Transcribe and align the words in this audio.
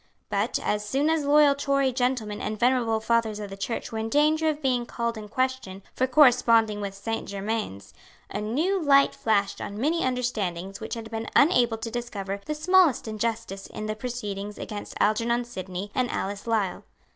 But, 0.29 0.57
as 0.63 0.83
soon 0.83 1.11
as 1.11 1.25
loyal 1.25 1.53
Tory 1.53 1.93
gentlemen 1.93 2.41
and 2.41 2.59
venerable 2.59 2.99
fathers 2.99 3.39
of 3.39 3.51
the 3.51 3.55
Church 3.55 3.91
were 3.91 3.99
in 3.99 4.09
danger 4.09 4.49
of 4.49 4.59
being 4.59 4.87
called 4.87 5.15
in 5.15 5.29
question 5.29 5.83
for 5.93 6.07
corresponding 6.07 6.81
with 6.81 6.95
Saint 6.95 7.29
Germains, 7.29 7.93
a 8.27 8.41
new 8.41 8.81
light 8.81 9.13
flashed 9.13 9.61
on 9.61 9.77
many 9.79 10.01
understandings 10.03 10.79
which 10.79 10.95
had 10.95 11.11
been 11.11 11.29
unable 11.35 11.77
to 11.77 11.91
discover 11.91 12.41
the 12.43 12.55
smallest 12.55 13.07
injustice 13.07 13.67
in 13.67 13.85
the 13.85 13.95
proceedings 13.95 14.57
against 14.57 14.95
Algernon 14.99 15.45
Sidney 15.45 15.91
and 15.93 16.09
Alice 16.09 16.47
Lisle. 16.47 16.83